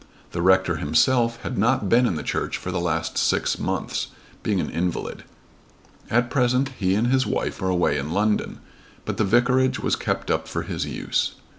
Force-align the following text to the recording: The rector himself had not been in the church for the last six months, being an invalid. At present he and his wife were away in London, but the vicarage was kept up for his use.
The 0.31 0.41
rector 0.41 0.77
himself 0.77 1.39
had 1.43 1.59
not 1.59 1.87
been 1.87 2.07
in 2.07 2.15
the 2.15 2.23
church 2.23 2.57
for 2.57 2.71
the 2.71 2.79
last 2.79 3.19
six 3.19 3.59
months, 3.59 4.07
being 4.41 4.59
an 4.59 4.71
invalid. 4.71 5.25
At 6.09 6.31
present 6.31 6.69
he 6.69 6.95
and 6.95 7.05
his 7.09 7.27
wife 7.27 7.61
were 7.61 7.69
away 7.69 7.99
in 7.99 8.09
London, 8.11 8.61
but 9.05 9.17
the 9.17 9.23
vicarage 9.23 9.77
was 9.79 9.95
kept 9.95 10.31
up 10.31 10.47
for 10.47 10.63
his 10.63 10.87
use. 10.87 11.35